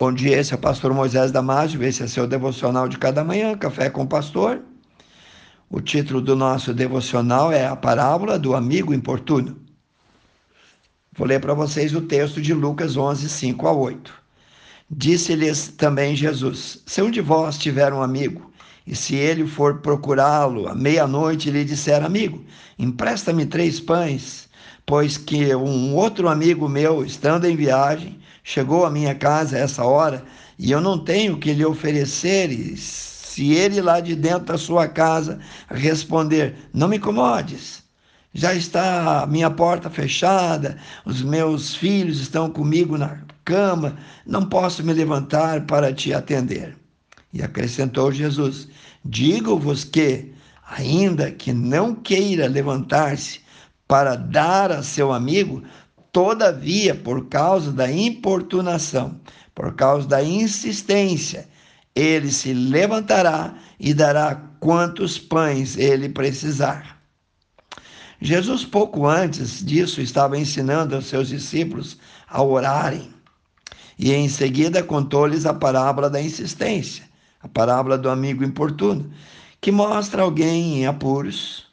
[0.00, 3.54] Bom dia, esse é o pastor Moisés Damásio, esse é seu devocional de cada manhã,
[3.54, 4.62] Café com o Pastor.
[5.68, 9.60] O título do nosso devocional é A Parábola do Amigo Importuno.
[11.12, 14.14] Vou ler para vocês o texto de Lucas 11, 5 a 8.
[14.90, 18.50] Disse-lhes também Jesus: Se um de vós tiver um amigo,
[18.86, 22.42] e se ele for procurá-lo à meia-noite e lhe disser, amigo,
[22.78, 24.48] empresta-me três pães,
[24.90, 29.84] pois que um outro amigo meu, estando em viagem, chegou à minha casa a essa
[29.84, 30.24] hora
[30.58, 32.50] e eu não tenho que lhe oferecer.
[32.50, 35.38] E se ele lá de dentro da sua casa
[35.70, 37.84] responder: Não me incomodes,
[38.34, 40.76] já está a minha porta fechada,
[41.06, 46.76] os meus filhos estão comigo na cama, não posso me levantar para te atender.
[47.32, 48.66] E acrescentou Jesus:
[49.04, 50.32] Digo-vos que,
[50.68, 53.38] ainda que não queira levantar-se
[53.90, 55.64] para dar a seu amigo,
[56.12, 59.20] Todavia, por causa da importunação,
[59.54, 61.48] por causa da insistência,
[61.94, 67.00] ele se levantará e dará quantos pães ele precisar.
[68.20, 71.96] Jesus, pouco antes disso, estava ensinando aos seus discípulos
[72.28, 73.08] a orarem.
[73.96, 77.04] E em seguida contou-lhes a parábola da insistência,
[77.40, 79.10] a parábola do amigo importuno,
[79.60, 81.66] que mostra alguém em apuros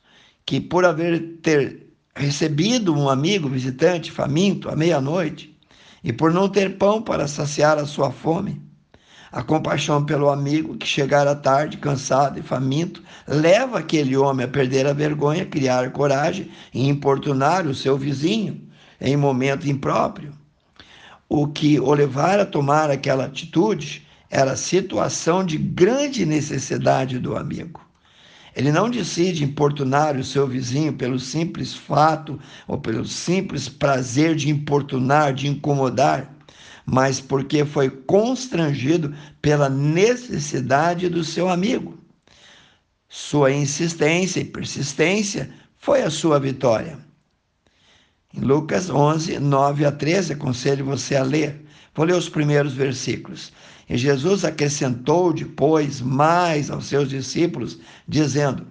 [0.45, 1.86] que, por haver ter
[2.17, 5.55] recebido um amigo visitante faminto à meia-noite
[6.03, 8.61] e por não ter pão para saciar a sua fome,
[9.31, 14.87] a compaixão pelo amigo que chegara tarde, cansado e faminto, leva aquele homem a perder
[14.87, 18.61] a vergonha, criar coragem e importunar o seu vizinho
[18.99, 20.33] em momento impróprio.
[21.29, 27.35] O que o levar a tomar aquela atitude era a situação de grande necessidade do
[27.35, 27.86] amigo.
[28.57, 34.49] Ele não decide importunar o seu vizinho pelo simples fato ou pelo simples prazer de
[34.49, 36.35] importunar, de incomodar,
[36.83, 41.99] mas porque foi constrangido pela necessidade do seu amigo.
[43.07, 46.97] Sua insistência e persistência foi a sua vitória.
[48.33, 51.63] Em Lucas 11, 9 a 13, aconselho você a ler.
[51.93, 53.51] Vou ler os primeiros versículos.
[53.89, 58.67] E Jesus acrescentou depois mais aos seus discípulos, dizendo: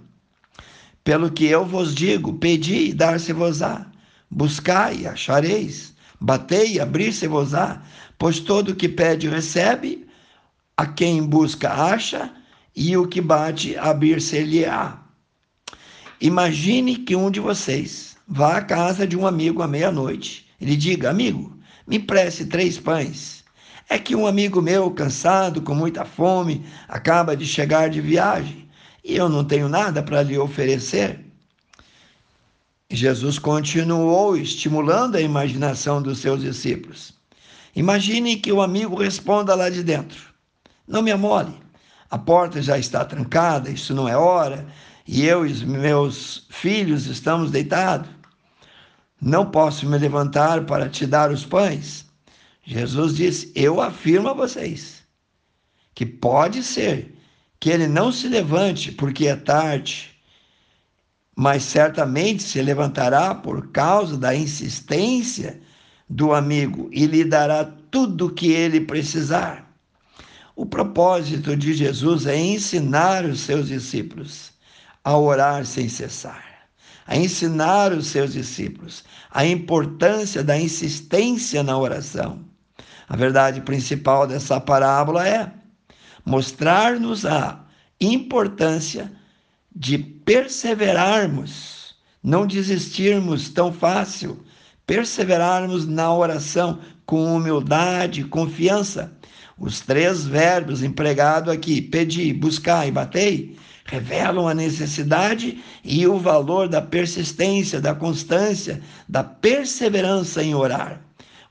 [1.03, 3.87] Pelo que eu vos digo, pedi e dar-se-vos-á,
[4.31, 7.82] buscai e achareis, batei e abrir-se-vos-á,
[8.19, 10.06] pois todo o que pede recebe,
[10.76, 12.31] a quem busca acha,
[12.75, 15.03] e o que bate abrir-se-lhe-á.
[16.21, 20.47] Imagine que um de vocês vá à casa de um amigo à meia-noite.
[20.60, 23.36] E lhe diga: Amigo, me empreste três pães
[23.89, 28.69] é que um amigo meu, cansado, com muita fome, acaba de chegar de viagem
[29.05, 31.25] e eu não tenho nada para lhe oferecer.
[32.91, 37.15] Jesus continuou estimulando a imaginação dos seus discípulos.
[37.75, 40.19] Imagine que o amigo responda lá de dentro:
[40.89, 41.55] Não me amole,
[42.11, 44.67] a porta já está trancada, isso não é hora,
[45.07, 48.09] e eu e meus filhos estamos deitados.
[49.21, 52.06] Não posso me levantar para te dar os pães.
[52.66, 55.04] Jesus disse: Eu afirmo a vocês
[55.94, 57.15] que pode ser
[57.60, 60.10] que ele não se levante porque é tarde,
[61.34, 65.60] mas certamente se levantará por causa da insistência
[66.10, 69.72] do amigo e lhe dará tudo o que ele precisar.
[70.56, 74.50] O propósito de Jesus é ensinar os seus discípulos
[75.05, 76.69] a orar sem cessar,
[77.06, 82.44] a ensinar os seus discípulos a importância da insistência na oração
[83.09, 85.53] a verdade principal dessa parábola é
[86.25, 87.65] mostrar-nos a
[88.00, 89.12] importância
[89.75, 94.44] de perseverarmos, não desistirmos tão fácil,
[94.87, 99.12] perseverarmos na oração com humildade confiança.
[99.56, 106.69] Os três verbos empregados aqui, pedir, buscar e batei, revelam a necessidade e o valor
[106.69, 111.00] da persistência, da constância, da perseverança em orar.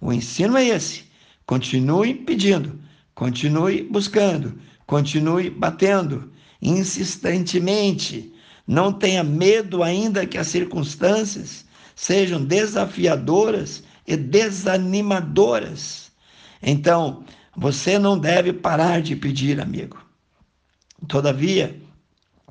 [0.02, 1.06] O ensino é esse
[1.48, 2.80] Continue pedindo,
[3.14, 6.32] continue buscando, continue batendo
[6.62, 8.34] insistentemente.
[8.68, 11.66] Não tenha medo, ainda que as circunstâncias
[11.96, 16.12] sejam desafiadoras e desanimadoras.
[16.62, 17.24] Então,
[17.56, 20.04] você não deve parar de pedir, amigo.
[21.08, 21.80] Todavia,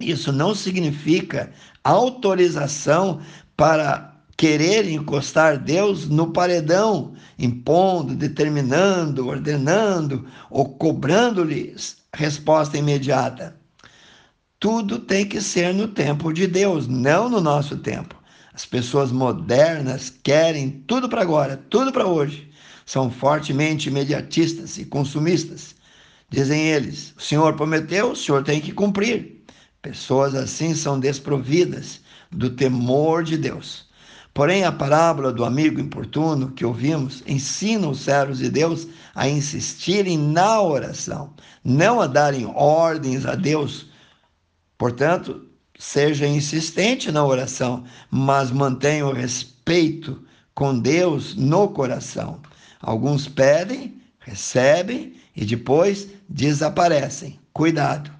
[0.01, 1.53] isso não significa
[1.83, 3.21] autorização
[3.57, 13.57] para querer encostar Deus no paredão, impondo, determinando, ordenando ou cobrando-lhes resposta imediata.
[14.59, 18.15] Tudo tem que ser no tempo de Deus, não no nosso tempo.
[18.55, 22.51] As pessoas modernas querem tudo para agora, tudo para hoje.
[22.87, 25.75] são fortemente imediatistas e consumistas.
[26.31, 29.43] Dizem eles: o Senhor prometeu, o Senhor tem que cumprir.
[29.83, 33.87] Pessoas assim são desprovidas do temor de Deus.
[34.35, 40.19] Porém, a parábola do amigo importuno que ouvimos ensina os servos de Deus a insistirem
[40.19, 41.33] na oração,
[41.63, 43.87] não a darem ordens a Deus.
[44.77, 45.47] Portanto,
[45.79, 50.21] seja insistente na oração, mas mantenha o respeito
[50.53, 52.41] com Deus no coração.
[52.81, 57.39] Alguns pedem, recebem e depois desaparecem.
[57.53, 58.11] Cuidado.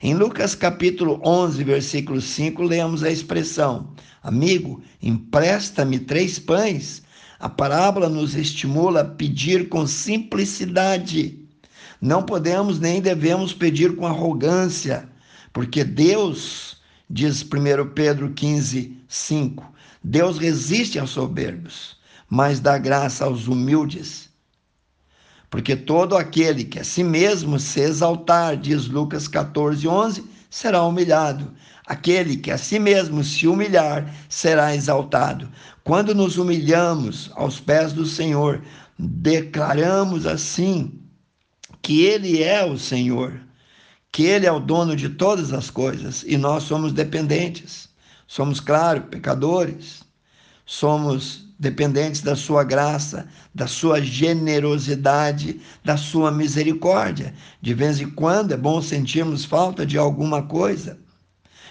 [0.00, 7.02] Em Lucas capítulo 11, versículo 5, lemos a expressão: Amigo, empresta-me três pães.
[7.40, 11.40] A parábola nos estimula a pedir com simplicidade.
[12.00, 15.08] Não podemos nem devemos pedir com arrogância,
[15.52, 16.76] porque Deus,
[17.10, 19.72] diz 1 Pedro 15, 5,
[20.02, 21.96] Deus resiste aos soberbos,
[22.30, 24.27] mas dá graça aos humildes.
[25.50, 31.52] Porque todo aquele que a si mesmo se exaltar, diz Lucas 14, 11, será humilhado.
[31.86, 35.48] Aquele que a si mesmo se humilhar será exaltado.
[35.84, 38.62] Quando nos humilhamos aos pés do Senhor,
[38.98, 41.00] declaramos assim
[41.80, 43.40] que Ele é o Senhor,
[44.12, 47.88] que Ele é o dono de todas as coisas e nós somos dependentes.
[48.26, 50.02] Somos, claro, pecadores,
[50.68, 57.32] somos dependentes da sua graça, da sua generosidade, da sua misericórdia.
[57.62, 60.98] De vez em quando é bom sentirmos falta de alguma coisa.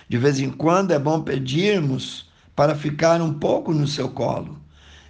[0.10, 4.60] De vez em quando é bom pedirmos para ficar um pouco no seu colo.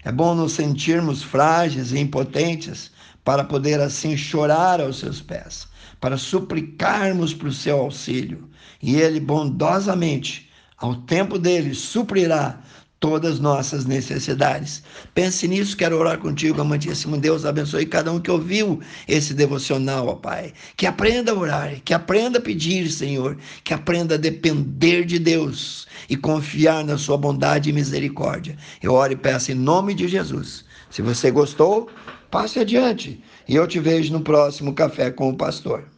[0.04, 2.92] É bom nos sentirmos frágeis e impotentes
[3.24, 5.66] para poder assim chorar aos seus pés,
[6.02, 8.50] para suplicarmos para o seu auxílio.
[8.84, 12.62] E ele bondosamente, ao tempo dele, suprirá
[13.00, 14.84] todas nossas necessidades.
[15.14, 20.16] Pense nisso, quero orar contigo, amantíssimo Deus, abençoe cada um que ouviu esse devocional, ó
[20.16, 20.54] Pai.
[20.76, 25.88] Que aprenda a orar, que aprenda a pedir, Senhor, que aprenda a depender de Deus
[26.10, 28.58] e confiar na sua bondade e misericórdia.
[28.82, 30.66] Eu oro e peço em nome de Jesus.
[30.90, 31.90] Se você gostou,
[32.32, 35.97] passe adiante e eu te vejo no próximo Café com o Pastor.